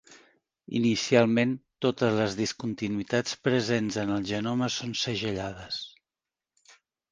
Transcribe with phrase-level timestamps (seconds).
[0.77, 1.51] Inicialment,
[1.87, 5.81] totes les discontinuïtats presents en el genoma són segellades.